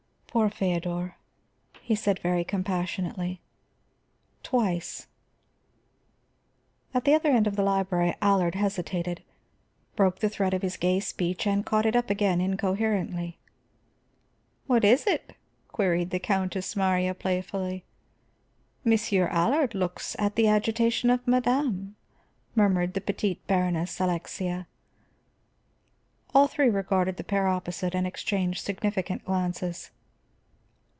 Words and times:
"Poor 0.33 0.49
Feodor," 0.49 1.17
he 1.81 1.93
said 1.93 2.17
very 2.19 2.45
compassionately. 2.45 3.41
"Twice." 4.43 5.07
At 6.93 7.03
the 7.03 7.13
other 7.13 7.31
end 7.31 7.47
of 7.47 7.57
the 7.57 7.61
library 7.61 8.15
Allard 8.21 8.55
hesitated, 8.55 9.23
broke 9.97 10.19
the 10.19 10.29
thread 10.29 10.53
of 10.53 10.61
his 10.61 10.77
gay 10.77 11.01
speech, 11.01 11.45
and 11.45 11.65
caught 11.65 11.85
it 11.85 11.97
up 11.97 12.09
again 12.09 12.39
incoherently. 12.39 13.39
"What 14.67 14.85
is 14.85 15.05
it?" 15.05 15.35
queried 15.67 16.11
the 16.11 16.19
Countess 16.19 16.77
Marya 16.77 17.13
playfully. 17.13 17.83
"Monsieur 18.85 19.27
Allard 19.27 19.75
looks 19.75 20.15
at 20.17 20.37
the 20.37 20.47
agitation 20.47 21.09
of 21.09 21.27
madame," 21.27 21.97
murmured 22.55 22.93
the 22.93 23.01
petite 23.01 23.45
Baroness 23.47 23.99
Alexia. 23.99 24.65
All 26.33 26.47
three 26.47 26.69
regarded 26.69 27.17
the 27.17 27.23
pair 27.25 27.47
opposite, 27.49 27.93
and 27.93 28.07
exchanged 28.07 28.63
significant 28.63 29.25
glances. 29.25 29.91